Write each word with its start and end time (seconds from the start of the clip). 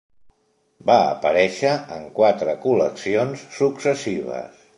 Va 0.89 0.95
aparèixer 1.09 1.73
en 1.97 2.07
quatre 2.21 2.57
col·leccions 2.65 3.45
successives. 3.61 4.67